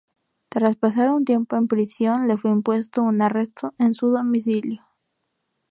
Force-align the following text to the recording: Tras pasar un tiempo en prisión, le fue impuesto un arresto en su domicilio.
Tras 0.49 0.77
pasar 0.77 1.11
un 1.11 1.25
tiempo 1.25 1.55
en 1.57 1.67
prisión, 1.67 2.27
le 2.27 2.35
fue 2.35 2.49
impuesto 2.49 3.03
un 3.03 3.21
arresto 3.21 3.75
en 3.77 3.93
su 3.93 4.09
domicilio. 4.09 4.83